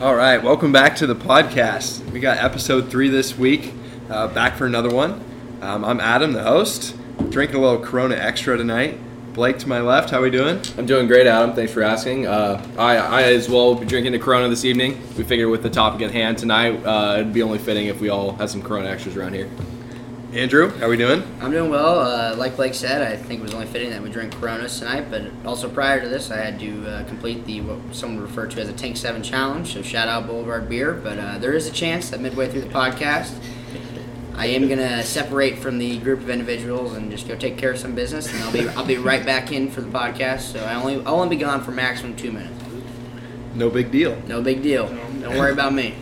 [0.00, 2.08] All right, welcome back to the podcast.
[2.12, 3.72] We got episode three this week,
[4.08, 5.20] uh, back for another one.
[5.60, 6.96] Um, I'm Adam, the host.
[7.30, 8.96] Drinking a little Corona Extra tonight.
[9.34, 10.60] Blake to my left, how are we doing?
[10.76, 11.52] I'm doing great, Adam.
[11.52, 12.28] Thanks for asking.
[12.28, 15.02] Uh, I, I as well will be drinking a Corona this evening.
[15.16, 18.08] We figured with the topic at hand tonight, uh, it'd be only fitting if we
[18.08, 19.50] all had some Corona extras around here.
[20.32, 21.22] Andrew, how are we doing?
[21.40, 22.00] I'm doing well.
[22.00, 25.10] Uh, like Blake said, I think it was only fitting that we drink Coronas tonight.
[25.10, 28.60] But also prior to this, I had to uh, complete the what someone referred to
[28.60, 29.72] as a Tank Seven challenge.
[29.72, 30.92] So shout out Boulevard Beer.
[30.92, 33.34] But uh, there is a chance that midway through the podcast,
[34.34, 37.78] I am gonna separate from the group of individuals and just go take care of
[37.78, 40.52] some business, and I'll be I'll be right back in for the podcast.
[40.52, 42.62] So I only I'll only be gone for maximum two minutes.
[43.54, 44.20] No big deal.
[44.26, 44.88] No big deal.
[44.88, 45.94] Don't worry about me.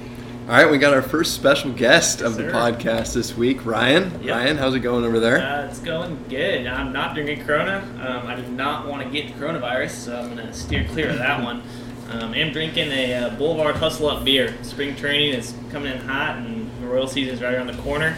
[0.47, 2.53] All right, we got our first special guest of the Sir.
[2.53, 4.23] podcast this week, Ryan.
[4.23, 4.31] Yep.
[4.37, 5.39] Ryan, how's it going over there?
[5.39, 6.69] Uh, it's going good.
[6.69, 7.79] I'm not drinking Corona.
[8.01, 11.11] Um, I do not want to get the coronavirus, so I'm going to steer clear
[11.11, 11.65] of that one.
[12.11, 14.55] Um, I'm drinking a uh, Boulevard Hustle Up beer.
[14.63, 18.17] Spring training is coming in hot, and the Royal season is right around the corner.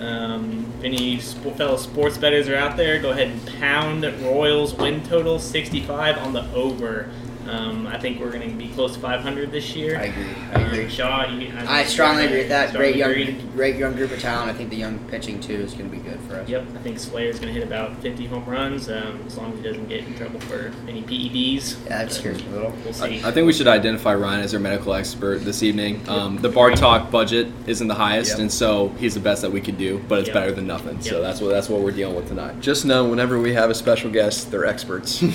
[0.00, 4.72] Um, if any sp- fellow sports bettors are out there, go ahead and pound Royals
[4.72, 7.10] win total 65 on the over.
[7.48, 9.98] Um, I think we're going to be close to 500 this year.
[9.98, 10.26] I agree.
[10.52, 10.84] I agree.
[10.84, 12.74] Um, Shaw, you, I strongly agree with that.
[12.74, 13.32] Great young, agree.
[13.54, 14.50] great young group of talent.
[14.50, 16.48] I think the young pitching too is going to be good for us.
[16.48, 19.58] Yep, I think Soler's going to hit about 50 home runs um, as long as
[19.58, 21.82] he doesn't get in trouble for any PEDs.
[21.84, 22.70] Yeah, that scares me a little.
[22.84, 23.24] We'll I, see.
[23.24, 26.06] I think we should identify Ryan as our medical expert this evening.
[26.08, 28.40] Um, the Bar Talk budget isn't the highest, Yep.
[28.40, 30.34] and so he's the best that we could do, but it's Yep.
[30.34, 31.00] better than nothing.
[31.00, 32.60] So that's what that's what we're dealing with tonight.
[32.60, 35.22] Just know whenever we have a special guest, they're experts.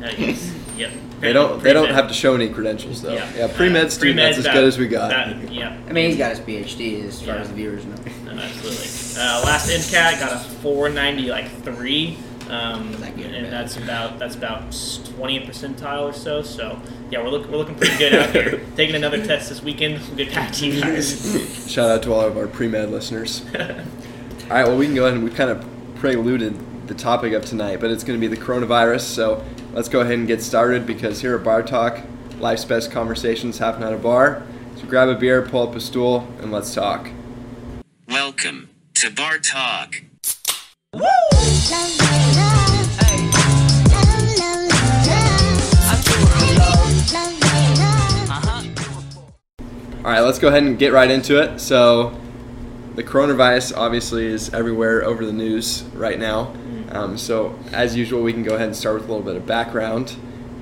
[0.00, 0.92] Uh, yes, yep.
[1.20, 3.12] They don't they don't have to show any credentials though.
[3.12, 5.10] Yeah, Yeah, pre med Uh, student, that's as about- good as we got.
[5.10, 7.40] That, yeah, I mean, he's got his PhD as far Yeah.
[7.42, 7.94] as the viewers know.
[8.34, 8.86] no, absolutely.
[9.20, 12.16] Uh, last MCAT got a 490 like three.
[12.48, 13.52] Um, that good and bad?
[13.52, 16.40] that's about that's about 20th percentile or so.
[16.42, 16.80] So
[17.10, 18.60] yeah, we're looking we're looking pretty good out here.
[18.76, 19.98] Taking another test this weekend.
[20.06, 21.66] We'll get back to you guys.
[21.70, 23.42] Shout out to all of our pre med listeners.
[23.54, 23.66] All
[24.56, 25.62] right, well, we can go ahead and we kind of
[25.96, 26.56] preluded
[26.88, 29.02] the topic of tonight, but it's going to be the coronavirus.
[29.02, 32.00] So let's go ahead and get started because here at Bar Talk,
[32.38, 34.42] life's best conversations happen at a bar.
[34.76, 37.10] So grab a beer, pull up a stool, and let's talk.
[38.08, 40.02] Welcome to Bar Talk.
[50.04, 51.58] All right, let's go ahead and get right into it.
[51.60, 52.18] So,
[52.94, 56.54] the coronavirus obviously is everywhere over the news right now.
[56.90, 59.46] Um, so, as usual, we can go ahead and start with a little bit of
[59.46, 60.16] background.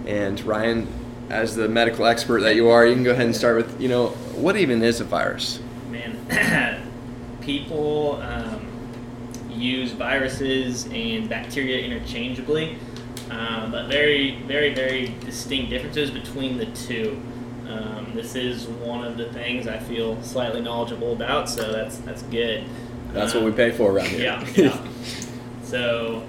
[0.06, 0.88] And Ryan,
[1.30, 3.88] as the medical expert that you are, you can go ahead and start with, you
[3.88, 5.60] know, what even is a virus?
[5.90, 6.82] Man,
[7.40, 8.66] people um,
[9.50, 12.76] use viruses and bacteria interchangeably,
[13.30, 17.20] uh, but very, very, very distinct differences between the two.
[17.68, 22.22] Um, this is one of the things I feel slightly knowledgeable about, so that's that's
[22.22, 22.64] good.
[23.12, 24.20] That's what Um, we pay for around here.
[24.22, 24.78] yeah, yeah.
[25.66, 26.22] So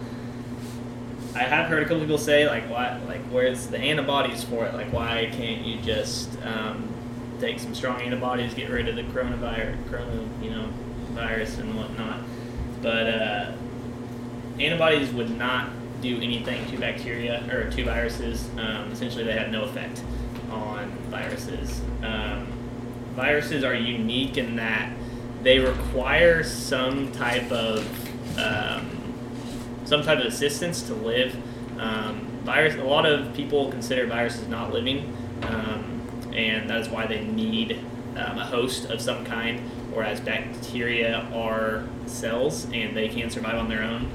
[1.35, 4.73] I have heard a couple people say like, why, like, where's the antibodies for it?
[4.73, 6.89] Like, why can't you just um,
[7.39, 10.67] take some strong antibodies, get rid of the coronavirus, corona, you know,
[11.11, 12.21] virus and whatnot?
[12.81, 13.51] But uh,
[14.59, 15.69] antibodies would not
[16.01, 18.49] do anything to bacteria or to viruses.
[18.57, 20.01] Um, essentially, they have no effect
[20.49, 21.81] on viruses.
[22.01, 22.47] Um,
[23.13, 24.91] viruses are unique in that
[25.43, 27.87] they require some type of
[28.39, 28.96] um,
[29.87, 31.35] some type of assistance to live.
[31.79, 32.75] Um, virus.
[32.75, 36.01] A lot of people consider viruses not living, um,
[36.35, 37.79] and that is why they need
[38.15, 39.59] um, a host of some kind.
[39.93, 44.09] Whereas bacteria are cells, and they can survive on their own.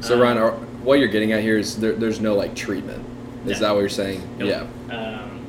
[0.00, 0.50] So Um, Ryan, are,
[0.82, 3.04] what you're getting at here is there, there's no like treatment.
[3.46, 3.66] Is No.
[3.68, 4.22] that what you're saying?
[4.38, 4.48] Nope.
[4.48, 4.94] Yeah.
[4.96, 5.40] Um,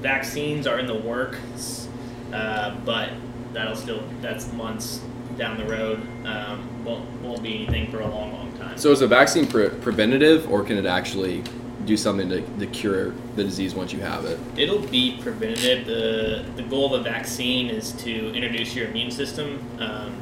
[0.00, 1.88] vaccines are in the works,
[2.32, 3.10] uh, but
[3.52, 5.00] that'll still that's months
[5.38, 6.00] down the road.
[6.24, 8.43] Um, won't won't be anything for a long.
[8.76, 11.42] So is a vaccine pre- preventative, or can it actually
[11.84, 14.38] do something to, to cure the disease once you have it?
[14.56, 15.86] It'll be preventative.
[15.86, 20.16] the The goal of a vaccine is to introduce your immune system um,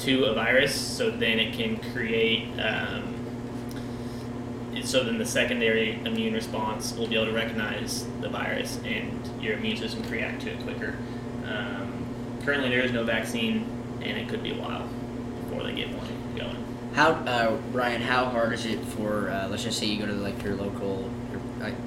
[0.00, 2.48] to a virus, so then it can create.
[2.60, 3.12] Um,
[4.82, 9.54] so then the secondary immune response will be able to recognize the virus, and your
[9.56, 10.96] immune system can react to it quicker.
[11.46, 12.04] Um,
[12.44, 13.66] currently, there is no vaccine,
[14.02, 14.86] and it could be a while
[15.44, 16.56] before they get one going.
[16.94, 18.00] How uh, Ryan?
[18.00, 19.28] How hard is it for?
[19.28, 21.40] Uh, let's just say you go to like your local, your,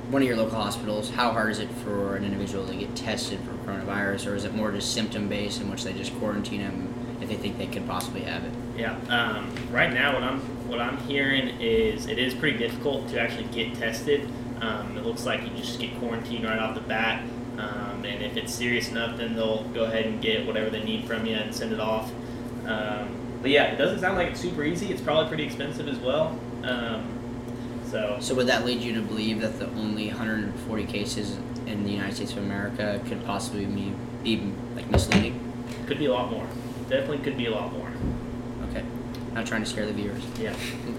[0.10, 1.10] one of your local hospitals.
[1.10, 4.54] How hard is it for an individual to get tested for coronavirus, or is it
[4.54, 7.88] more just symptom based in which they just quarantine them if they think they could
[7.88, 8.52] possibly have it?
[8.76, 8.98] Yeah.
[9.08, 13.46] Um, right now, what I'm what I'm hearing is it is pretty difficult to actually
[13.46, 14.30] get tested.
[14.60, 17.24] Um, it looks like you just get quarantined right off the bat.
[17.58, 21.06] Um, and if it's serious enough, then they'll go ahead and get whatever they need
[21.06, 22.12] from you and send it off.
[22.66, 24.92] Um, but yeah, it doesn't sound like it's super easy.
[24.92, 26.38] It's probably pretty expensive as well.
[26.64, 27.08] Um,
[27.90, 31.92] so So would that lead you to believe that the only 140 cases in the
[31.92, 33.94] United States of America could possibly be,
[34.24, 35.44] be like misleading?
[35.86, 36.46] could be a lot more.
[36.90, 37.90] Definitely could be a lot more.
[38.70, 38.84] Okay,
[39.34, 40.22] not trying to scare the viewers.
[40.40, 40.56] Yeah,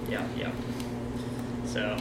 [0.09, 0.51] yeah, yeah.
[1.67, 1.97] So,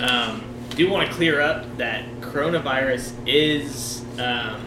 [0.00, 4.02] um, do want to clear up that coronavirus is.
[4.18, 4.66] Um,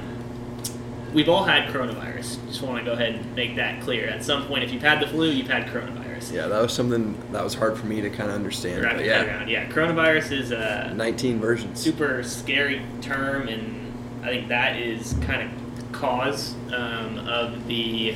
[1.16, 2.46] we've all had coronavirus.
[2.48, 4.08] Just want to go ahead and make that clear.
[4.08, 6.34] At some point, if you've had the flu, you've had coronavirus.
[6.34, 8.84] Yeah, that was something that was hard for me to kind of understand.
[8.84, 9.50] Wrap But your head yeah, around.
[9.50, 11.80] Yeah, coronavirus is a 19 versions.
[11.80, 13.92] super scary term, and
[14.24, 18.16] I think that is kind of cause um, of the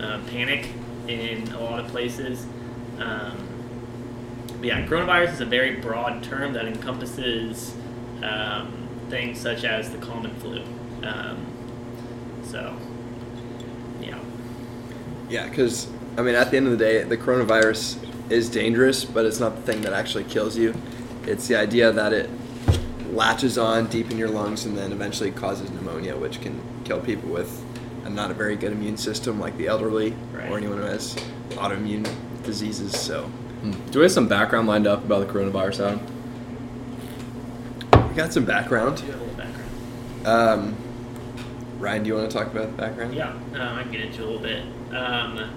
[0.00, 0.68] uh, panic
[1.08, 2.46] in a lot of places.
[2.98, 3.36] Um,
[4.58, 7.74] but yeah, coronavirus is a very broad term that encompasses
[8.22, 8.72] um,
[9.08, 10.62] things such as the common flu.
[11.02, 11.46] Um,
[12.50, 12.76] so,
[14.00, 14.18] yeah.
[15.28, 17.98] Yeah, because I mean, at the end of the day, the coronavirus
[18.30, 20.74] is dangerous, but it's not the thing that actually kills you.
[21.26, 22.28] It's the idea that it
[23.12, 27.28] latches on deep in your lungs and then eventually causes pneumonia, which can kill people
[27.30, 27.64] with
[28.04, 30.50] a not a very good immune system, like the elderly Right.
[30.50, 31.14] or anyone who has
[31.50, 32.08] autoimmune
[32.42, 32.92] diseases.
[32.98, 33.30] So
[33.90, 36.00] Do we have some background lined up about the coronavirus, Adam?
[38.08, 38.98] we got some background.
[38.98, 40.26] Do you have a little background?
[40.26, 40.76] Um,
[41.78, 43.14] Ryan, do you want to talk about the background?
[43.14, 44.64] Yeah, uh, I can get into a little bit.
[44.92, 45.50] Um,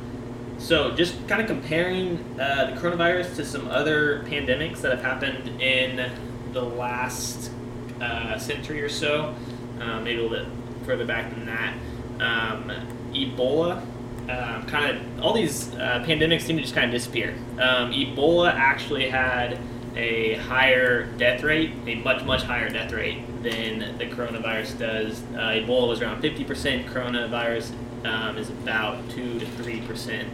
[0.59, 5.59] so, just kind of comparing uh, the coronavirus to some other pandemics that have happened
[5.59, 6.11] in
[6.53, 7.51] the last
[7.99, 9.33] uh, century or so,
[9.79, 10.47] uh, maybe a little bit
[10.85, 11.73] further back than that.
[12.19, 12.71] Um,
[13.13, 13.81] Ebola,
[14.29, 17.33] um, kind of all these uh, pandemics seem to just kind of disappear.
[17.53, 19.57] Um, Ebola actually had
[19.95, 25.21] a higher death rate, a much much higher death rate than the coronavirus does.
[25.33, 26.85] Uh, Ebola was around 50%.
[26.89, 27.71] Coronavirus
[28.05, 30.29] um, is about two to three percent.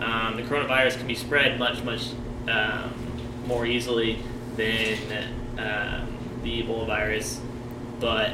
[0.00, 2.10] Um, the coronavirus can be spread much much
[2.48, 2.92] um,
[3.46, 4.18] more easily
[4.56, 4.96] than
[5.58, 7.40] um, the Ebola virus,
[8.00, 8.30] but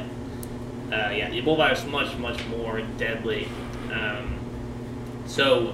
[0.91, 3.47] uh, yeah, the Ebola virus is much much more deadly.
[3.91, 4.37] Um,
[5.25, 5.73] so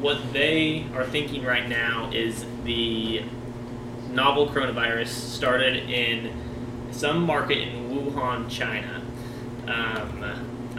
[0.00, 3.22] what they are thinking right now is the
[4.10, 6.32] novel coronavirus started in
[6.94, 9.02] some market in Wuhan, China.
[9.66, 10.24] Um,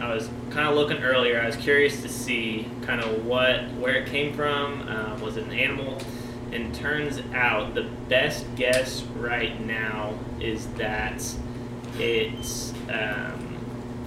[0.00, 1.40] I was kind of looking earlier.
[1.40, 4.88] I was curious to see kind of what where it came from.
[4.88, 6.00] Um, was it an animal?
[6.52, 11.22] And turns out the best guess right now is that
[11.98, 13.58] it um,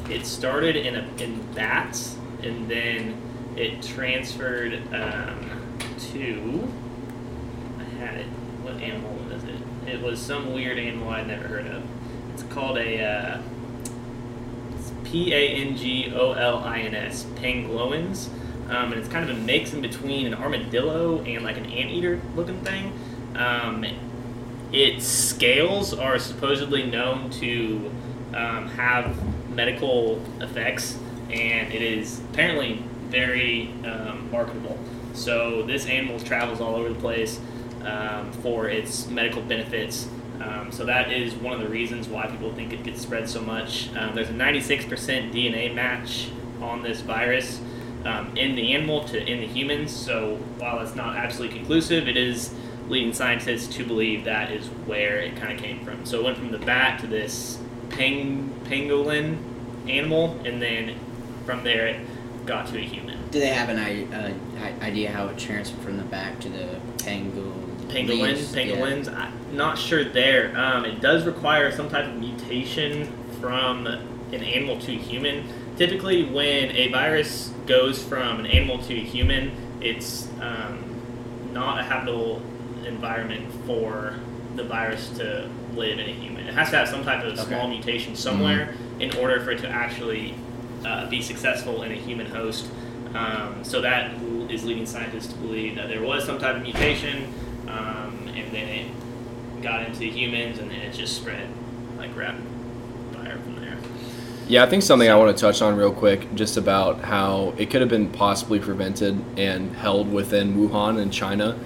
[0.10, 3.20] it started in a in bats and then
[3.56, 5.78] it transferred um,
[6.12, 6.68] to
[7.80, 8.28] I had it.
[8.64, 9.60] What animal was it?
[9.88, 11.84] It was some weird animal I'd never heard of.
[12.40, 13.42] It's called a uh,
[15.04, 18.30] P A N G O L I N S, pangolins.
[18.70, 22.22] Um, and it's kind of a mix in between an armadillo and like an anteater
[22.36, 22.94] looking thing.
[23.36, 23.86] Um,
[24.72, 27.92] its scales are supposedly known to
[28.34, 29.18] um, have
[29.50, 30.98] medical effects,
[31.32, 34.78] and it is apparently very um, marketable.
[35.14, 37.40] So this animal travels all over the place
[37.84, 40.08] um, for its medical benefits.
[40.42, 43.42] Um, so that is one of the reasons why people think it gets spread so
[43.42, 43.94] much.
[43.96, 44.88] Um, there's a 96%
[45.34, 46.30] DNA match
[46.62, 47.60] on this virus
[48.06, 49.92] um, in the animal to in the humans.
[49.92, 52.54] So while it's not absolutely conclusive, it is
[52.88, 56.06] leading scientists to believe that is where it kind of came from.
[56.06, 57.60] So it went from the bat to this
[57.90, 59.38] pang, pangolin
[59.88, 60.96] animal, and then
[61.46, 63.30] from there it got to a human.
[63.30, 64.34] Do they have an uh,
[64.82, 67.59] idea how it transferred from the back to the pangolin?
[67.90, 69.14] Pangolin, pangolins.
[69.14, 70.56] I'm not sure there.
[70.58, 75.48] Um, it does require some type of mutation from an animal to a human.
[75.78, 80.84] Typically, when a virus goes from an animal to a human, it's um,
[81.54, 82.42] not a habitable
[82.86, 84.16] environment for
[84.56, 86.48] the virus to live in a human.
[86.48, 87.44] It has to have some type of Okay.
[87.48, 90.36] small mutation somewhere in order for it to actually
[90.86, 92.68] uh, be successful in a human host.
[93.14, 94.12] Um, so that
[94.50, 97.32] is leading scientists to believe that there was some type of mutation,
[98.50, 101.48] and then it got into humans, and then it just spread
[101.98, 102.44] like rapid
[103.14, 103.78] fire from there.
[104.48, 107.70] Yeah, I think something I want to touch on real quick, just about how it
[107.70, 111.58] could have been possibly prevented and held within Wuhan and China.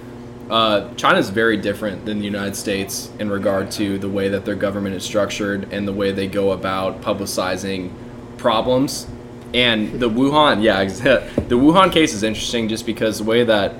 [0.50, 4.44] Uh, China is very different than the United States in regard to the way that
[4.44, 7.90] their government is structured and the way they go about publicizing
[8.36, 9.06] problems.
[9.54, 10.84] And the Wuhan, yeah,
[11.48, 13.74] the Wuhan case is interesting just because the way that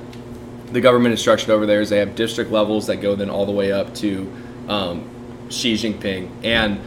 [0.75, 3.47] the government is structured over there is they have district levels that go then all
[3.47, 4.31] the way up to
[4.69, 5.09] um,
[5.49, 6.29] Xi Jinping.
[6.43, 6.81] And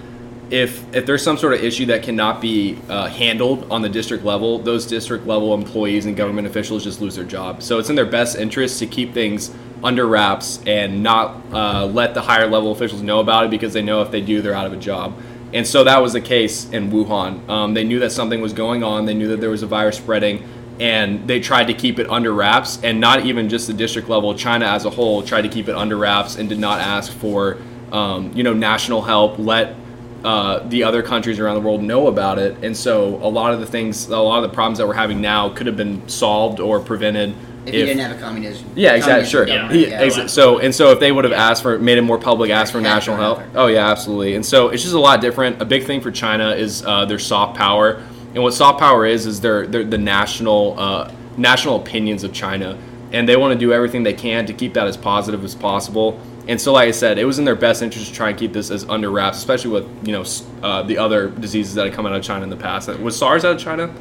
[0.50, 4.26] if if there's some sort of issue that cannot be uh, handled on the district
[4.26, 7.64] level, those district level employees and government officials just lose their job.
[7.64, 12.14] So it's in their best interest to keep things under wraps and not uh, let
[12.14, 14.66] the higher level officials know about it because they know if they do, they're out
[14.66, 15.18] of a job.
[15.54, 17.48] And so that was the case in Wuhan.
[17.48, 19.06] Um, they knew that something was going on.
[19.06, 20.44] They knew that there was a virus spreading,
[20.80, 22.80] and they tried to keep it under wraps.
[22.84, 25.76] And not even just the district level, China as a whole tried to keep it
[25.76, 27.58] under wraps and did not ask for,
[27.92, 29.38] um, you know, national help.
[29.40, 29.76] Let
[30.24, 32.64] uh, the other countries around the world know about it.
[32.64, 35.22] And so a lot of the things, a lot of the problems that we're having
[35.22, 37.34] now could have been solved or prevented
[37.66, 38.68] If, you didn't have a communism.
[38.76, 39.28] yeah, exactly.
[39.30, 39.48] Sure.
[39.48, 39.70] yeah.
[39.70, 41.50] exa- so and so, if they would have Yeah.
[41.50, 43.42] asked for, made it more public, asked for national help.
[43.56, 44.36] Oh yeah, absolutely.
[44.36, 45.62] And so it's just a lot different.
[45.62, 48.02] A big thing for China is uh, their soft power,
[48.38, 52.78] and what soft power is is their, their the national uh, national opinions of China,
[53.12, 56.20] and they want to do everything they can to keep that as positive as possible.
[56.48, 58.54] And so, like I said, it was in their best interest to try and keep
[58.54, 60.24] this as under wraps, especially with you know
[60.62, 62.88] uh, the other diseases that had come out of China in the past.
[63.00, 63.92] Was SARS out of China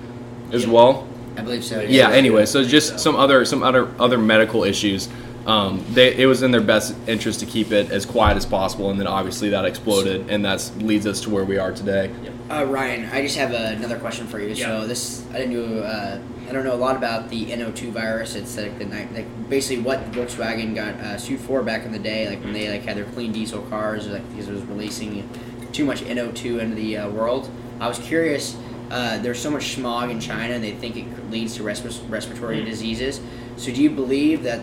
[0.53, 0.71] as Yeah.
[0.71, 1.09] well?
[1.39, 1.81] I believe so.
[1.81, 2.97] yeah anyway so just so.
[2.97, 5.07] some other some other other medical issues
[5.47, 8.91] um, they, it was in their best interest to keep it as quiet as possible
[8.91, 12.11] and then obviously that exploded and that leads us to where we are today
[12.49, 14.49] Uh, Ryan, I just have another question for you.
[14.49, 14.67] Yeah.
[14.67, 15.81] So this, I didn't know.
[15.83, 18.37] Uh, I don't know a lot about the NO2 virus.
[18.37, 21.99] It's like the night, like basically what Volkswagen got uh, sued for back in the
[21.99, 25.29] day, like when they like had their clean diesel cars, like because it was releasing
[25.73, 27.51] too much NO2 into the uh, world.
[27.81, 28.57] I was curious.
[28.93, 32.67] Uh, there's so much smog in China, they think it leads to respi- respiratory Mm.
[32.67, 33.21] diseases.
[33.57, 34.61] So do you believe that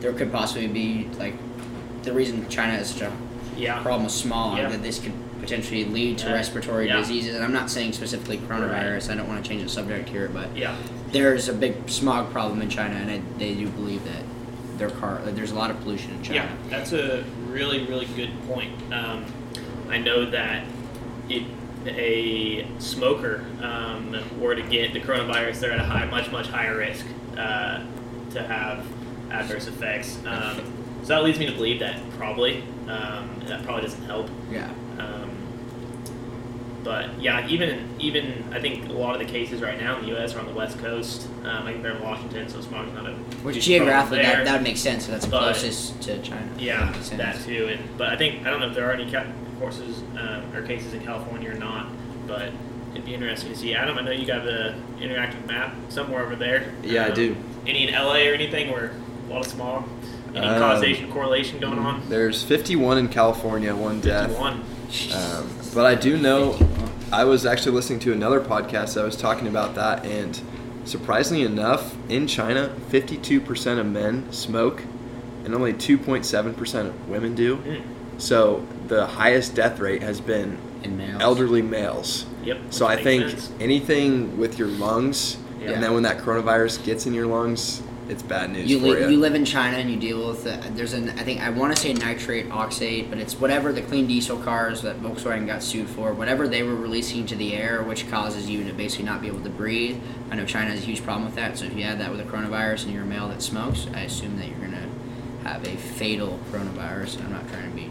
[0.00, 1.32] there could possibly be like
[2.02, 3.12] the reason China has such a
[3.56, 3.80] Yeah.
[3.80, 4.68] problem with smog Yeah.
[4.68, 6.98] that this could potentially lead to respiratory Yeah.
[6.98, 7.34] diseases.
[7.34, 9.10] And I'm not saying specifically coronavirus.
[9.10, 10.74] I don't want to change the subject here, but Yeah.
[11.10, 14.22] there's a big smog problem in China, and I, they do believe that
[14.78, 16.36] their car that there's a lot of pollution in China.
[16.36, 18.72] Yeah, that's a really, really good point.
[18.92, 19.24] Um,
[19.90, 20.64] I know that
[21.28, 21.42] if
[21.86, 26.76] a smoker um, were to get the coronavirus, they're at a high, much, much higher
[26.78, 27.04] risk
[27.36, 27.80] uh,
[28.30, 28.84] to have
[29.30, 30.18] adverse effects.
[30.26, 30.56] Um,
[31.02, 34.28] so that leads me to believe that probably um, that probably doesn't help.
[34.50, 34.70] Yeah.
[36.84, 40.08] But yeah, even even I think a lot of the cases right now in the
[40.12, 40.34] U.S.
[40.34, 41.28] are on the West Coast.
[41.44, 43.12] Um, I think they're in Washington, so smog's not a
[43.44, 44.44] Which huge geographically that, there.
[44.44, 45.06] that would make sense.
[45.06, 46.48] So that's But- closest to China.
[46.58, 47.18] Yeah, Makes sense.
[47.22, 47.68] that too.
[47.70, 49.26] And but I think I don't know if there are any ca-
[49.60, 51.86] courses um, or cases in California or not,
[52.26, 52.48] but
[52.92, 53.74] it'd be interesting to see.
[53.74, 56.72] Adam, I know you got the interactive map somewhere over there.
[56.82, 57.36] Yeah, I Um, do.
[57.64, 58.90] Any in LA or anything where
[59.28, 59.84] a lot of smog?
[60.34, 62.02] Any Um, causation correlation going on?
[62.08, 64.28] There's 51 in California, one death.
[64.30, 64.62] Fifty-one.
[65.14, 66.58] Um, but I do know,
[67.12, 70.40] I was actually listening to another podcast that was talking about that, and
[70.84, 74.82] surprisingly enough, in China, 52% of men smoke,
[75.44, 77.56] and only 2.7% of women do.
[77.58, 77.82] Mm.
[78.18, 81.20] So the highest death rate has been In males.
[81.20, 82.26] elderly males.
[82.44, 82.58] Yep.
[82.70, 83.50] So I think sense.
[83.60, 85.70] anything with your lungs, Yeah.
[85.72, 89.00] and then when that coronavirus gets in your lungs, it's bad news You, for li-
[89.02, 89.08] you.
[89.10, 91.74] you live in China and you deal with the, there's an I think I want
[91.74, 95.88] to say nitrate oxide, but it's whatever the clean diesel cars that Volkswagen got sued
[95.88, 99.28] for, whatever they were releasing to the air, which causes you to basically not be
[99.28, 100.00] able to breathe.
[100.30, 101.56] I know China has a huge problem with that.
[101.58, 104.00] So if you add that with a coronavirus and you're a male that smokes, I
[104.00, 104.88] assume that you're gonna
[105.44, 107.22] have a fatal coronavirus.
[107.24, 107.90] I'm not trying to be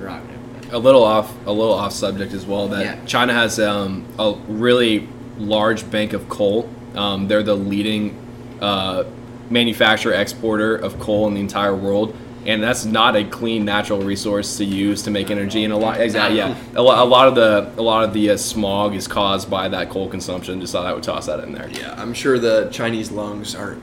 [0.00, 0.38] derogative.
[0.60, 0.72] But.
[0.72, 3.04] a little off a little off subject as well that Yeah.
[3.04, 5.06] china has um, a really
[5.38, 8.16] large bank of coal um, they're the leading
[8.60, 9.04] uh,
[9.50, 14.58] manufacturer exporter of coal in the entire world and that's not a clean natural resource
[14.58, 17.34] to use to make energy and a lot exactly yeah a, lo- a lot of
[17.34, 20.86] the a lot of the uh, smog is caused by that coal consumption just thought
[20.86, 23.82] i would toss that in there Yeah, I'm sure the Chinese lungs aren't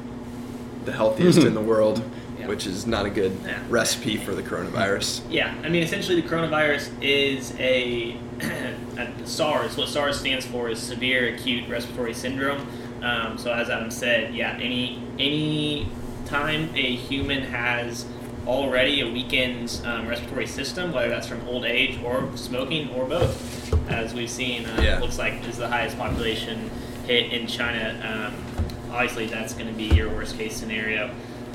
[0.86, 2.04] the healthiest in the world,
[2.40, 2.48] Yeah.
[2.48, 3.60] which is not a good Yeah.
[3.70, 5.22] recipe for the coronavirus.
[5.30, 8.18] Yeah, I mean, essentially, the coronavirus is a,
[8.98, 9.78] a SARS.
[9.78, 12.66] What SARS stands for is severe acute respiratory syndrome.
[13.04, 15.88] Um, so, as Adam said, yeah, any any
[16.26, 18.06] time a human has
[18.48, 23.72] already a weakened um, respiratory system, whether that's from old age or smoking or both,
[23.90, 25.00] as we've seen, uh, Yeah.
[25.00, 26.70] looks like is the highest population
[27.06, 28.32] hit in China.
[28.34, 31.12] Um, obviously, that's going to be your worst case scenario.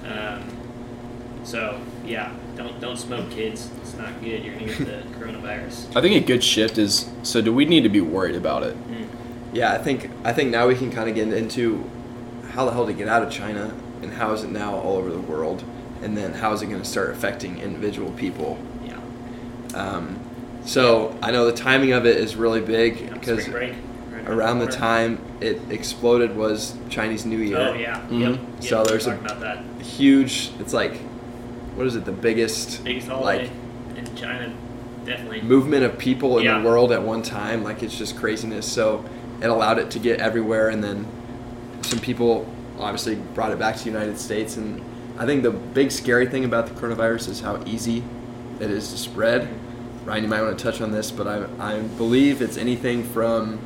[0.06, 0.42] Um,
[1.42, 3.68] so yeah, don't don't smoke, kids.
[3.82, 4.44] It's not good.
[4.44, 5.96] You're gonna get the coronavirus.
[5.96, 8.76] i think a good shift is so do we need to be worried about it
[9.52, 11.88] Yeah, I think I think now we can kind of get into
[12.56, 13.72] how the hell to get out of China
[14.02, 15.62] and how is it now all over the world,
[16.02, 18.58] and then how is it going to start affecting individual people.
[18.84, 18.98] Yeah.
[19.74, 20.18] Um,
[20.64, 23.74] so I know the timing of it is really big because break.
[24.10, 24.78] right around the corner.
[24.78, 27.58] time it exploded was Chinese New Year.
[27.58, 28.00] Oh yeah.
[28.08, 28.20] Mhm.
[28.20, 28.30] Yep.
[28.32, 28.60] Mm-hmm.
[28.62, 30.50] So there's a- Huge.
[30.58, 30.96] It's like,
[31.76, 32.04] what is it?
[32.06, 32.82] The biggest.
[32.84, 33.50] biggest holiday
[33.94, 34.52] like in China.
[35.04, 35.42] definitely.
[35.42, 36.58] movement of people in Yeah.
[36.58, 37.62] the world at one time.
[37.62, 38.66] Like it's just craziness.
[38.70, 39.04] So
[39.40, 41.06] it allowed it to get everywhere, and then
[41.86, 42.46] some people
[42.78, 44.56] obviously brought it back to the United States.
[44.56, 44.82] And
[45.18, 48.02] I think the big scary thing about the coronavirus is how easy
[48.60, 49.48] it is to spread.
[50.04, 53.58] Ryan, you might want to touch on this, but I, I believe it's anything from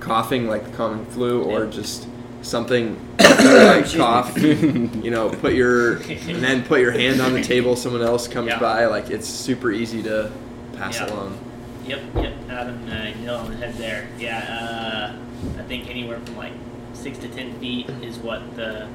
[0.00, 1.70] coughing like the common flu or Yeah.
[1.70, 2.06] just
[2.42, 7.76] something like cough you know put your and then put your hand on the table
[7.76, 8.58] someone else comes Yeah.
[8.58, 10.32] by like it's super easy to
[10.78, 11.06] pass Yeah.
[11.12, 11.38] along
[11.86, 12.32] Yep, yep.
[12.48, 14.08] Adam uh, you hit on the head there.
[14.18, 15.12] Yeah,
[15.56, 16.52] uh, I think anywhere from like
[17.00, 18.88] six to ten feet is what the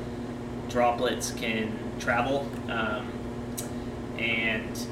[0.70, 2.50] droplets can travel.
[2.70, 3.12] Um,
[4.18, 4.88] and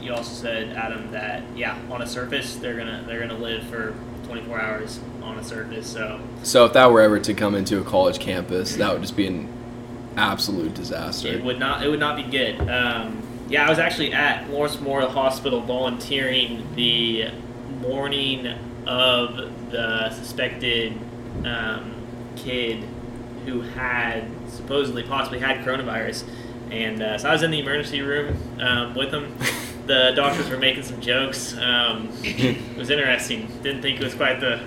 [0.00, 3.94] you also said, Adam, that yeah, on a surface they're gonna they're gonna live for
[4.24, 5.86] 24 hours on a surface.
[5.90, 9.16] So So if that were ever to come into a college campus, that would just
[9.16, 9.48] be an
[10.16, 11.28] absolute disaster.
[11.28, 11.82] It would not.
[11.82, 12.60] It would not be good.
[12.68, 17.30] Um, yeah, I was actually at Lawrence Memorial Hospital volunteering the
[17.80, 18.46] morning
[18.86, 20.92] of the suspected
[21.44, 21.94] um,
[22.44, 22.84] kid
[23.44, 26.24] who had supposedly possibly had coronavirus,
[26.70, 29.36] and uh, so I was in the emergency room um, with him.
[29.88, 31.56] The doctors were making some jokes.
[31.56, 33.46] Um, it was interesting.
[33.62, 34.60] Didn't think it was quite the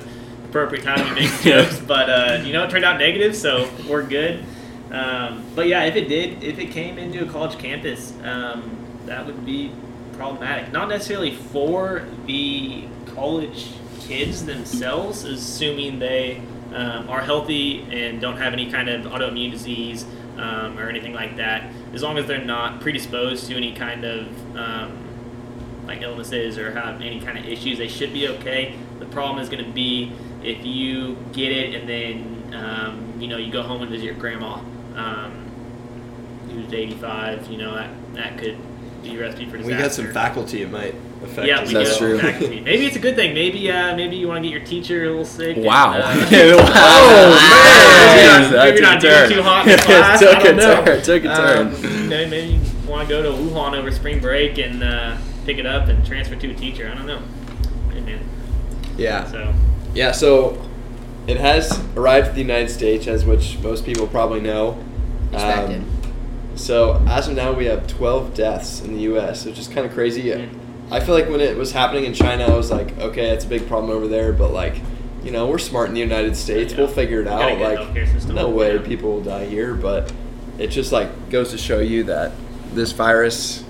[0.45, 4.01] appropriate time to make jokes, but uh, you know, it turned out negative, so we're
[4.01, 4.43] good.
[4.91, 9.27] Um, but yeah, if it did, if it came into a college campus, um, that
[9.27, 9.71] would be
[10.13, 10.71] problematic.
[10.71, 13.67] Not necessarily for the college
[13.99, 16.41] kids themselves, assuming they
[16.73, 20.05] um, are healthy and don't have any kind of autoimmune disease
[20.37, 21.71] um, or anything like that.
[21.93, 24.97] As long as they're not predisposed to any kind of um,
[25.85, 28.75] like illnesses or have any kind of issues, they should be okay.
[28.99, 30.11] The problem is going to be
[30.43, 34.15] if you get it and then um, you know you go home and visit your
[34.15, 34.61] grandma
[34.95, 35.31] um,
[36.49, 37.47] who's 85.
[37.47, 38.57] You know that that could
[39.03, 39.75] be a recipe for disaster.
[39.75, 41.97] we got some faculty it might affect Yeah, we That's go well.
[41.97, 42.19] true.
[42.19, 42.61] faculty.
[42.61, 43.33] Maybe it's a good thing.
[43.33, 45.57] Maybe uh, maybe you want to get your teacher a little sick.
[45.57, 45.93] and, Wow.
[45.93, 47.31] uh, oh,
[48.05, 50.19] Maybe you're not- maybe you're not doing too hot in class.
[50.19, 50.85] took I don't a know.
[50.85, 51.01] turn.
[51.03, 51.67] Took a turn.
[51.67, 55.17] Um, you know, maybe you want to go to Wuhan over spring break and uh,
[55.45, 56.89] pick it up and transfer to a teacher.
[56.89, 57.21] I don't know.
[57.93, 58.19] Hey,
[58.97, 59.53] yeah So
[59.93, 60.61] yeah so
[61.27, 64.83] it has arrived at the united states as which most people probably know
[65.31, 65.77] Expected.
[65.81, 66.01] Um,
[66.55, 69.93] so as of now we have 12 deaths in the us which is kind of
[69.93, 70.49] crazy Mm.
[70.91, 73.47] I feel like when it was happening in china i was like okay it's a
[73.47, 74.75] big problem over there but like
[75.23, 76.79] you know we're smart in the united states Yeah.
[76.79, 78.81] we'll figure it We out like no way Yeah.
[78.81, 80.11] people will die here but
[80.57, 82.31] it just like goes to show you that
[82.73, 83.63] this virus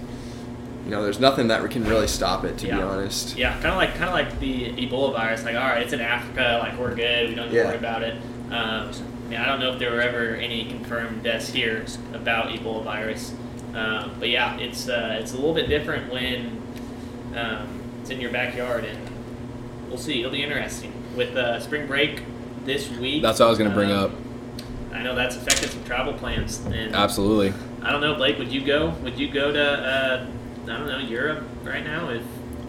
[0.86, 3.68] you know there's nothing that we can really stop it to be honest yeah, kind
[3.68, 5.44] of like kind of like the Ebola virus.
[5.46, 6.60] Like, all right, it's in Africa.
[6.62, 7.30] Like, we're good.
[7.30, 7.64] We don't need Yeah.
[7.64, 8.16] to worry about it.
[8.52, 12.48] Um, I mean, I don't know if there were ever any confirmed deaths here about
[12.50, 13.34] Ebola virus.
[13.76, 16.61] Um, but yeah, it's uh, it's a little bit different when
[17.36, 19.00] um, it's in your backyard, and
[19.88, 20.20] we'll see.
[20.20, 22.24] It'll be interesting with uh, spring break
[22.66, 23.22] this week.
[23.22, 24.12] That's what I was gonna bring um, up.
[24.94, 27.54] I know that's affected some travel plans, and Absolutely.
[27.82, 28.38] I don't know, Blake.
[28.38, 28.90] Would you go?
[29.04, 30.28] Would you go to uh,
[30.64, 32.10] I don't know Europe right now?
[32.10, 32.24] If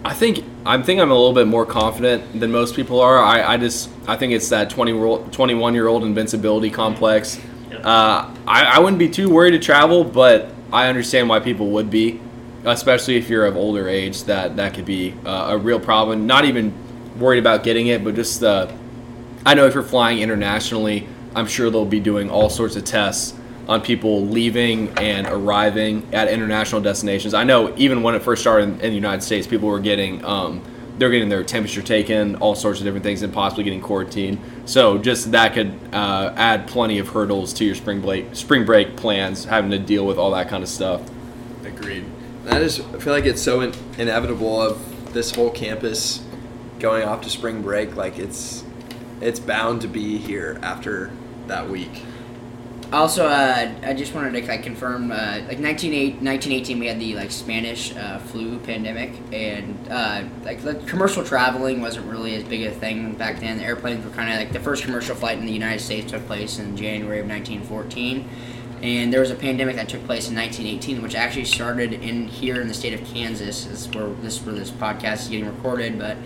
[0.05, 3.19] I think I think I'm a little bit more confident than most people are.
[3.19, 7.41] I, I just I think it's that 20 21 year old invincibility complex.
[7.71, 7.85] Yep.
[7.85, 11.91] Uh, I, I wouldn't be too worried to travel, but I understand why people would
[11.91, 12.21] be,
[12.65, 14.25] especially if you're of older age.
[14.25, 16.27] That that could be uh, a real problem.
[16.27, 16.73] Not even
[17.19, 18.71] worried about getting it, but just uh,
[19.45, 23.35] I know if you're flying internationally, I'm sure they'll be doing all sorts of tests
[23.69, 27.33] on people leaving and arriving at international destinations.
[27.33, 30.25] I know even when it first started in, in the United States, people were getting
[30.25, 30.63] um,
[30.99, 34.39] they're getting their temperature taken, all sorts of different things, and possibly getting quarantined.
[34.67, 38.97] So just that could uh, add plenty of hurdles to your spring break spring break
[38.97, 41.03] plans, having to deal with all that kind of stuff.
[41.65, 42.05] Agreed.
[42.47, 46.23] I feel like it's so in, inevitable of this whole campus
[46.79, 47.97] going off to spring break.
[47.97, 48.65] Like it's,
[49.21, 51.11] it's bound to be here after
[51.47, 52.03] that week.
[52.93, 57.15] Also, uh, I just wanted to like confirm, uh, like 19, 1918, we had the
[57.15, 62.65] like Spanish uh, flu pandemic, and uh, like the commercial traveling wasn't really as big
[62.65, 63.57] a thing back then.
[63.57, 66.27] The airplanes were kind of like the first commercial flight in the United States took
[66.27, 68.29] place in January of 1914,
[68.83, 72.61] and there was a pandemic that took place in 1918, which actually started in here
[72.61, 73.67] in the state of Kansas.
[73.67, 76.17] Is where this where this podcast is getting recorded, but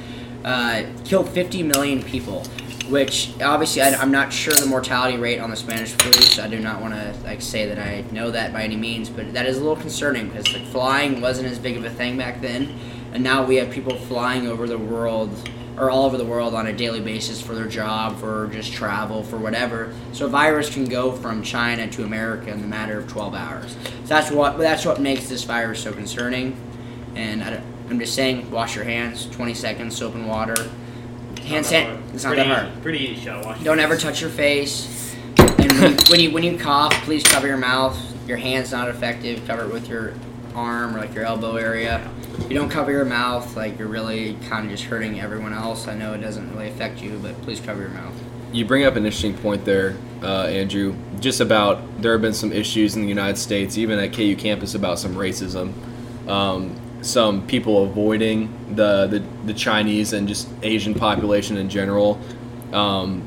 [0.45, 2.45] uh, killed 50 million people
[2.89, 6.49] which obviously I, am not sure the mortality rate on the Spanish flu, so I
[6.49, 9.47] do not want to like say that I know that by any means, but that
[9.47, 12.79] is a little concerning because like flying wasn't as big of a thing back then,
[13.13, 15.31] and now we have people flying over the world
[15.79, 19.23] or all over the world on a daily basis for their job, for just travel,
[19.23, 19.93] for whatever.
[20.13, 23.73] So a virus can go from China to America in the matter of 12 hours.
[23.73, 26.57] So that's what that's what makes this virus so concerning,
[27.15, 27.61] and I,
[27.91, 30.57] I'm just saying, wash your hands, 20 seconds, soap and water.
[30.57, 30.69] Hand
[31.37, 32.15] Not that san- hard.
[32.15, 32.73] It's not pretty that hard.
[32.73, 32.81] Easy.
[32.81, 33.45] Pretty easy shot.
[33.45, 35.15] Wash Don't ever touch your face.
[35.39, 37.97] And when you, when you when you cough, please cover your mouth.
[38.27, 39.47] Your hand's not effective.
[39.47, 40.15] Cover it with your
[40.57, 42.11] arm or like your elbow area.
[42.39, 45.87] If you don't cover your mouth, like you're really kind of just hurting everyone else.
[45.87, 48.15] I know it doesn't really affect you, but please cover your mouth.
[48.53, 50.97] You bring up an interesting point there, uh, Andrew.
[51.21, 54.75] Just about there have been some issues in the United States, even at KU campus,
[54.75, 55.73] about some racism,
[56.29, 62.19] um, some people avoiding the, the the Chinese and just Asian population in general,
[62.73, 63.23] um,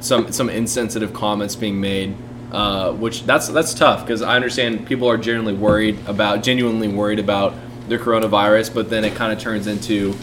[0.00, 2.14] some some insensitive comments being made,
[2.56, 7.18] uh, which that's that's tough because I understand people are generally worried about genuinely worried
[7.18, 7.52] about
[7.86, 10.14] the coronavirus, but then it kind of turns into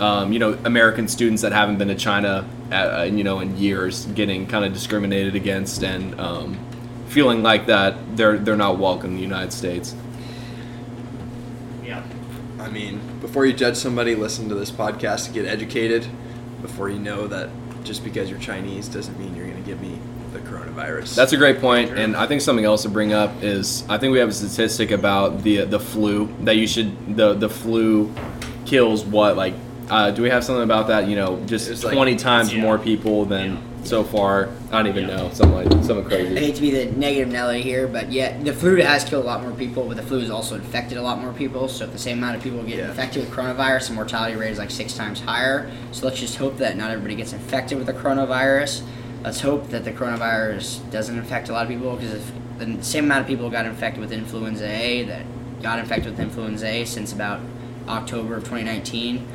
[0.00, 4.06] um, you know, American students that haven't been to China, uh, you know, in years,
[4.06, 6.58] getting kind of discriminated against and um,
[7.06, 9.94] feeling like that they're they're not welcome in the United States.
[11.84, 12.02] Yeah.
[12.58, 16.04] I mean, before you judge somebody, listen to this podcast to get educated.
[16.62, 17.48] Before you know that
[17.84, 19.98] just because you're Chinese doesn't mean you're going to give me
[20.32, 21.14] the coronavirus.
[21.14, 24.12] That's a great point, and I think something else to bring up is I think
[24.12, 28.12] we have a statistic about the the flu that you should the the flu
[28.66, 29.54] kills what like
[29.88, 31.08] uh, do we have something about that?
[31.08, 32.62] You know, just It's like- twenty times yeah.
[32.62, 33.56] more people than Yeah.
[33.82, 34.48] so far.
[34.70, 35.16] I don't even Yeah.
[35.16, 38.52] know something like something I hate to be the negative Nelly here, but yeah, the
[38.52, 41.20] flu has killed a lot more people, but the flu has also infected a lot
[41.20, 41.66] more people.
[41.66, 42.88] So if the same amount of people get Yeah.
[42.90, 45.68] infected with coronavirus, the mortality rate is like six times higher.
[45.90, 48.82] So let's just hope that not everybody gets infected with the coronavirus.
[49.22, 53.04] Let's hope that the coronavirus doesn't infect a lot of people because if the same
[53.04, 55.24] amount of people got infected with influenza A that
[55.62, 57.40] got infected with influenza A since about
[57.86, 59.26] October of 2019,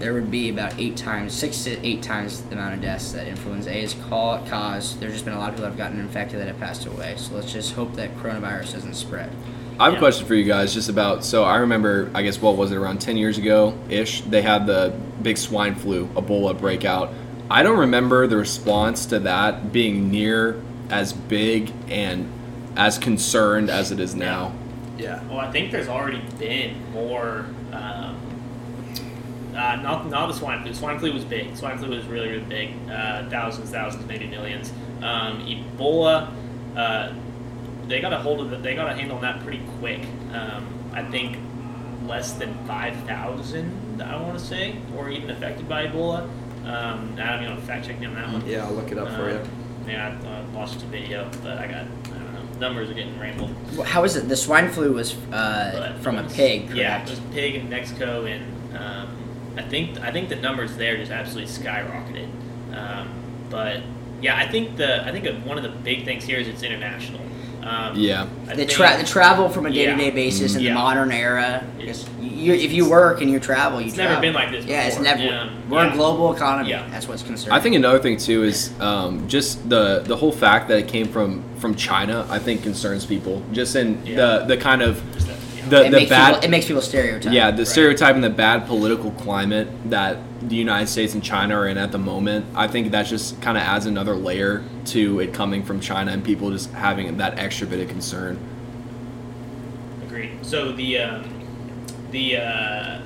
[0.00, 3.28] there would be about eight times, six to eight times the amount of deaths that
[3.28, 4.98] influenza A has caused.
[4.98, 7.14] There's just been a lot of people that have gotten infected that have passed away.
[7.16, 9.30] So let's just hope that coronavirus doesn't spread.
[9.78, 11.24] I have a question for you guys, just about.
[11.24, 14.22] So I remember, I guess, what was it around ten years ago ish?
[14.22, 17.10] They had the big swine flu, Ebola breakout.
[17.50, 22.30] I don't remember the response to that being near as big and
[22.76, 24.52] as concerned as it is now.
[24.96, 25.22] yeah.
[25.28, 27.46] Well, I think there's already been more.
[27.72, 28.16] Um,
[29.54, 30.72] uh, not not the swine flu.
[30.74, 31.56] Swine flu was big.
[31.56, 32.70] Swine flu was really really big.
[32.88, 34.72] Uh, thousands, thousands, maybe millions.
[35.02, 36.32] Um, Ebola,
[36.76, 37.12] uh,
[37.88, 38.62] they got a hold of it.
[38.62, 40.00] They got a handle on that pretty quick.
[40.32, 41.36] Um, I think
[42.06, 44.00] less than five thousand.
[44.00, 46.28] I want to say, or even affected by Ebola.
[46.64, 48.46] Um, Adam, you want to fact check me on that one?
[48.46, 49.36] Yeah, I'll look it up for you.
[49.38, 49.48] Um,
[49.88, 51.84] Yeah, I uh, watched the video, but I got I
[52.18, 52.58] don't know.
[52.60, 53.54] Numbers are getting rambled.
[53.76, 54.28] Well, How is it?
[54.28, 57.54] The swine flu was uh, But from a it was- pig, Yeah, it was pig
[57.54, 59.08] in Mexico, and um,
[59.56, 62.28] I think I think the numbers there just absolutely skyrocketed.
[62.76, 63.08] Um,
[63.48, 63.80] but
[64.20, 67.20] yeah, I think the I think one of the big things here is it's international.
[67.62, 68.26] Um, Yeah.
[68.46, 70.10] The, think- tra- the travel from a day to day Yeah.
[70.10, 70.70] basis in Yeah.
[70.70, 71.62] the modern era.
[71.78, 74.12] It's- you, if you work and you travel, you It's travel.
[74.12, 75.22] never been like this Yeah, it's never.
[75.22, 75.48] Yeah.
[75.68, 75.92] We're Yeah.
[75.92, 76.70] a global economy.
[76.70, 76.84] Yeah.
[76.90, 77.52] That's what's concerning.
[77.52, 81.06] I think another thing too is um, just the the whole fact that it came
[81.06, 82.24] from from China.
[82.30, 83.42] I think concerns people.
[83.52, 84.16] Just in Yeah.
[84.16, 85.09] the the kind of Just that, yeah.
[85.70, 87.32] The it the makes bad people, it makes people stereotype.
[87.32, 87.66] Yeah, the Right.
[87.68, 91.92] stereotype and the bad political climate that the United States and China are in at
[91.92, 95.80] the moment, I think that just kind of adds another layer to it coming from
[95.80, 98.38] China and people just having that extra bit of concern.
[100.02, 100.32] Agreed.
[100.42, 101.24] So the um,
[102.10, 103.00] the uh,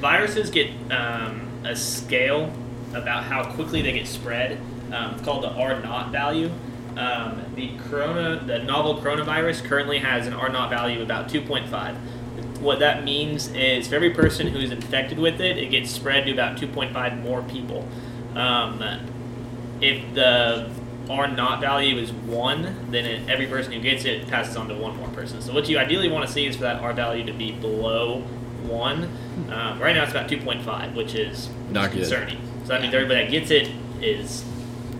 [0.00, 2.52] viruses get um, a scale
[2.94, 4.58] about how quickly they get spread.
[4.92, 6.50] Um, it's called the R naught value.
[6.96, 11.96] Um, the corona, the novel coronavirus, currently has an R naught value of about 2.5.
[12.60, 16.32] What that means is for every person who's infected with it, it gets spread to
[16.32, 17.88] about 2.5 more people.
[18.34, 18.82] Um,
[19.80, 20.70] if the
[21.10, 24.74] R naught value is one, then it, every person who gets it passes on to
[24.74, 25.42] one more person.
[25.42, 28.20] So what you ideally want to see is for that R value to be below
[28.64, 29.04] one.
[29.50, 32.02] Um, right now it's about 2.5, which is Not good.
[32.02, 32.38] concerning.
[32.62, 34.44] So that means everybody that gets it is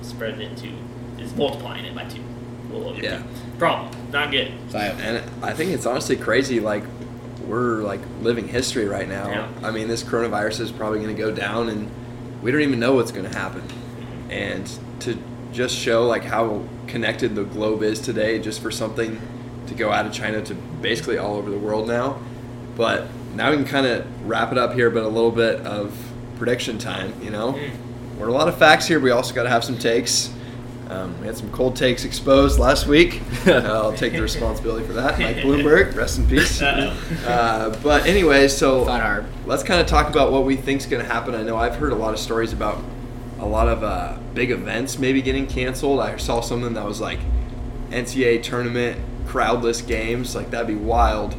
[0.02, 0.72] spread it into
[1.23, 2.21] is multiplying it by two.
[2.75, 3.19] A Yeah.
[3.19, 3.23] two.
[3.59, 3.91] Problem.
[4.13, 4.49] Not good.
[4.71, 6.61] So I- And I think it's honestly crazy.
[6.61, 6.85] Like
[7.47, 9.29] we're like living history right now.
[9.29, 9.47] Yeah.
[9.63, 11.89] I mean, this coronavirus is probably going to go down, and
[12.41, 13.63] we don't even know what's going to happen.
[14.31, 15.19] And to
[15.53, 19.21] just show like how connected the globe is today, just for something
[19.67, 22.17] to go out of China to basically all over the world now.
[22.77, 25.93] But now we can kind of wrap it up here, but a little bit of
[26.39, 27.13] prediction time.
[27.23, 27.71] You know, Mm.
[28.19, 28.99] we're a lot of facts here.
[28.99, 30.31] We also got to have some takes.
[30.92, 33.22] Um, we had some cold takes exposed last week.
[33.46, 35.18] I'll take the responsibility for that.
[35.18, 36.61] Mike Bloomberg, rest in peace.
[36.61, 37.26] Uh-oh.
[37.26, 39.26] Uh, but anyway, so Fought hard.
[39.46, 41.35] let's kind of talk about what we think's going to happen.
[41.35, 42.78] I know I've heard a lot of stories about
[43.38, 45.98] a lot of uh, big events maybe getting canceled.
[45.98, 47.20] I saw something that was like
[47.88, 50.35] NCAA tournament crowdless games.
[50.37, 51.35] Like that'd be wild.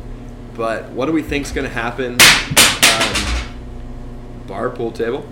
[0.55, 2.17] But what do we think's going to happen?
[2.93, 5.27] Um, bar pool table.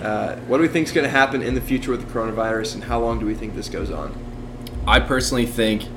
[0.00, 2.74] Uh, what do we think is going to happen in the future with the coronavirus,
[2.74, 4.14] and how long do we think this goes on?
[4.86, 5.88] I personally think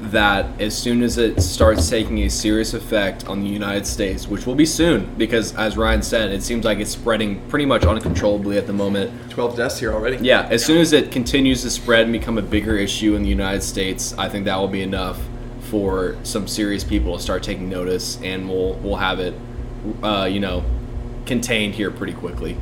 [0.00, 4.46] that as soon as it starts taking a serious effect on the United States, which
[4.46, 8.58] will be soon, because as Ryan said, it seems like it's spreading pretty much uncontrollably
[8.58, 9.30] at the moment.
[9.30, 10.18] 12 deaths here already.
[10.18, 13.28] Yeah, as soon as it continues to spread and become a bigger issue in the
[13.28, 15.18] United States, I think that will be enough
[15.62, 19.34] for some serious people to start taking notice, and we'll we'll have it,
[20.02, 20.62] uh, you know,
[21.24, 22.56] contained here pretty quickly.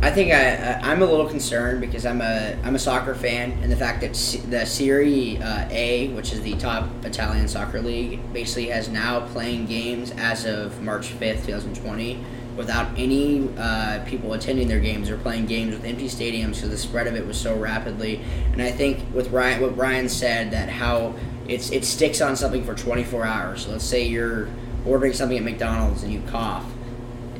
[0.00, 3.70] I think I, I'm a little concerned because I'm a I'm a soccer fan, and
[3.70, 8.32] the fact that C- the Serie uh, A, which is the top Italian soccer league,
[8.32, 12.24] basically has now playing games as of March fifth, two thousand twenty,
[12.56, 16.78] without any uh, people attending their games or playing games with empty stadiums because the
[16.78, 18.20] spread of it was so rapidly.
[18.52, 21.16] And I think with Ryan, what Ryan said that how
[21.48, 23.64] it's it sticks on something for twenty four hours.
[23.64, 24.48] So let's say you're
[24.86, 26.64] ordering something at McDonald's and you cough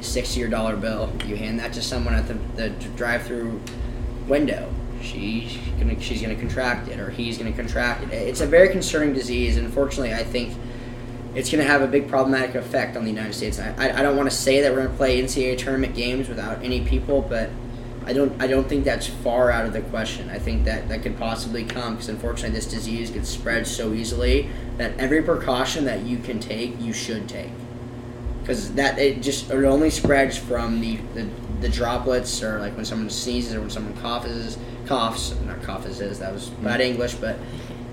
[0.00, 1.12] sixty or dollar bill.
[1.26, 3.60] You hand that to someone at the, the drive-through
[4.26, 4.72] window.
[5.02, 8.12] She's gonna she's gonna contract it, or he's gonna contract it.
[8.12, 10.54] It's a very concerning disease, and unfortunately, I think
[11.34, 13.58] it's gonna have a big problematic effect on the United States.
[13.58, 16.62] I, I, I don't want to say that we're gonna play NCAA tournament games without
[16.64, 17.50] any people, but
[18.06, 20.30] I don't I don't think that's far out of the question.
[20.30, 24.50] I think that that could possibly come because unfortunately, this disease gets spread so easily
[24.78, 27.50] that every precaution that you can take, you should take
[28.48, 31.28] because that it just it only spreads from the, the
[31.60, 34.56] the droplets or like when someone sneezes or when someone coughs
[34.86, 37.36] coughs not coughs is that was bad English but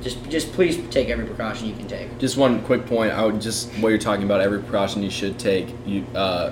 [0.01, 2.17] just just please take every precaution you can take.
[2.19, 3.11] Just one quick point.
[3.11, 4.39] I would just what you're talking about.
[4.39, 5.73] Every precaution you should take.
[5.85, 6.51] You uh,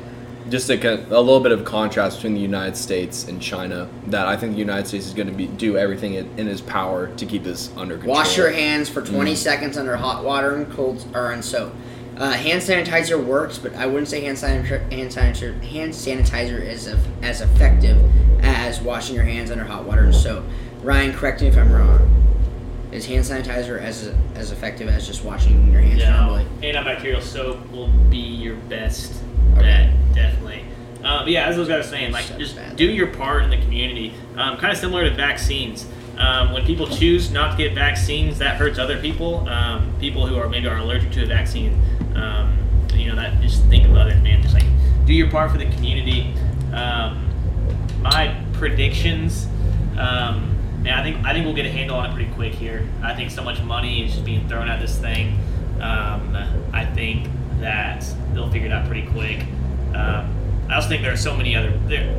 [0.50, 3.88] just a, a little bit of contrast between the United States and China.
[4.08, 6.62] That I think the United States is going to be do everything in, in its
[6.62, 8.16] power to keep this under control.
[8.16, 11.74] Wash your hands for 20 seconds under hot water and cold or in soap.
[12.18, 16.88] Uh, hand sanitizer works, but I wouldn't say hand sanitizer hand sanitizer hand sanitizer is
[16.88, 17.98] eff- as effective
[18.44, 20.44] as washing your hands under hot water and soap.
[20.84, 22.10] Ryan, correct me if I'm wrong.
[22.92, 26.46] Is hand sanitizer as as effective as just washing your hands No, normally?
[26.62, 29.12] antibacterial soap will be your best
[29.56, 30.66] bet, definitely.
[31.04, 32.76] Uh, but yeah, as those guys are saying, like just bad.
[32.76, 34.14] do your part in the community.
[34.38, 35.86] Um, kind of similar to vaccines.
[36.18, 39.48] Um, when people choose not to get vaccines, that hurts other people.
[39.50, 41.80] Um, people who are maybe are allergic to a vaccine.
[42.16, 42.58] Um,
[42.94, 44.42] you know that just think of others, man.
[44.42, 44.66] Just like
[45.06, 46.34] do your part for the community.
[46.74, 47.30] Um,
[48.02, 49.48] my predictions.
[49.98, 52.88] Um, man, I think I think we'll get a handle on it pretty quick here.
[53.02, 55.40] I think so much money is just being thrown at this thing.
[55.82, 56.36] Um,
[56.72, 57.28] I think
[57.60, 59.46] that they'll figure it out pretty quick.
[60.74, 61.72] I also think there are so many other.
[61.88, 62.16] There,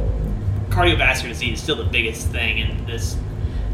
[0.68, 3.16] cardiovascular disease is still the biggest thing in this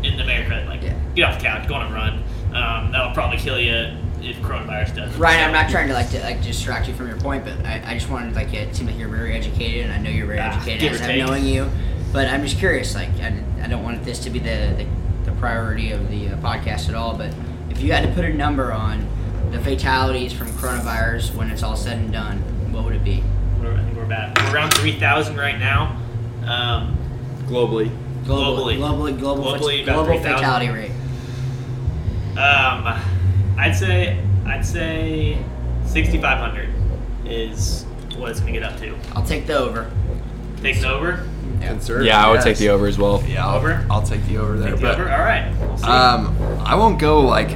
[0.03, 0.65] in America.
[0.69, 0.95] Like, Yeah.
[1.15, 2.23] get off the couch, go on a run.
[2.55, 3.73] Um, that'll probably kill you
[4.23, 5.15] if coronavirus does.
[5.17, 7.55] Ryan, So- I'm not trying to like to, like distract you from your point, but
[7.65, 10.27] I, I just wanted like it seemed like you're very educated, and I know you're
[10.27, 11.27] very Ah, educated give as or I'm take.
[11.27, 11.71] knowing you.
[12.13, 12.95] But I'm just curious.
[12.95, 13.33] Like I,
[13.63, 14.75] I don't want this to be the,
[15.25, 17.15] the, the priority of the uh, podcast at all.
[17.17, 17.33] But
[17.71, 19.07] if you had to put a number on
[19.53, 22.39] the fatalities from coronavirus when it's all said and done,
[22.73, 23.23] what would it be?
[23.61, 25.97] We're, I think we're about we're around three thousand right now.
[26.47, 26.97] Um,
[27.47, 27.91] Globally.
[28.35, 28.79] Globally.
[28.79, 30.91] globally, global, Globally, fat- about global fatality rate.
[32.37, 33.01] um,
[33.59, 35.39] I'd say I'd say
[35.87, 36.71] sixty five hundred
[37.25, 37.85] is
[38.17, 38.97] what it's gonna get up to.
[39.15, 39.91] I'll take the over.
[40.63, 41.27] Taking over.
[41.61, 42.45] Conservative, Yeah, I would yes.
[42.45, 43.23] take the over as well.
[43.27, 43.85] Yeah, I'll, Over?
[43.91, 44.71] I'll take the over there.
[44.71, 45.11] Take the but over.
[45.13, 45.53] All right.
[45.61, 45.85] We'll see.
[45.85, 47.51] Um, I won't go like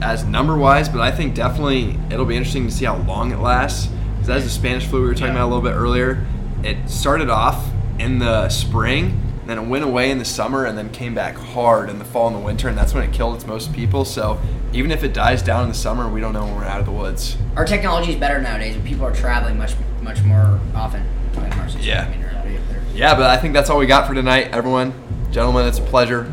[0.00, 3.38] as number wise, but I think definitely it'll be interesting to see how long it
[3.38, 3.88] lasts.
[4.14, 5.42] Because as the Spanish flu we were talking Yeah.
[5.42, 6.24] about a little bit earlier,
[6.62, 7.66] it started off
[7.98, 11.90] in the spring, then it went away in the summer, and then came back hard
[11.90, 14.04] in the fall and the winter, and that's when it killed its most people.
[14.04, 14.40] So
[14.72, 16.86] even if it dies down in the summer, we don't know when we're out of
[16.86, 17.36] the woods.
[17.56, 21.04] Our technology is better nowadays, and people are traveling much much more often.
[21.36, 21.84] Like Marcy said.
[21.84, 22.04] Yeah.
[22.06, 22.30] I mean, they're-
[22.70, 24.92] they're- Yeah, but I think that's all we got for tonight, everyone.
[25.30, 26.26] Gentlemen, it's a pleasure.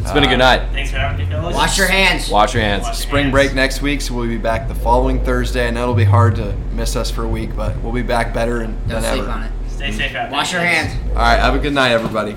[0.00, 0.62] It's been a good Uh, night.
[0.72, 1.54] Thanks for having me, fellas.
[1.54, 2.28] Wash your hands.
[2.28, 2.82] Wash your hands.
[2.82, 3.32] Wash your Spring hands.
[3.32, 5.68] break next week, so we'll be back the following Thursday.
[5.68, 8.34] I know it'll be hard to miss us for a week, but we'll be back
[8.34, 9.30] better and Don't than sleep ever.
[9.30, 9.52] on it.
[9.68, 10.32] Stay safe out there.
[10.32, 10.90] Wash your hands.
[11.10, 12.34] All right, have a good night, everybody.